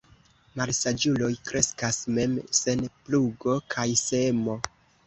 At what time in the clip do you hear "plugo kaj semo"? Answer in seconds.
2.97-4.63